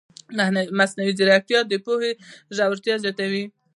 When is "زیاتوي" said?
3.03-3.45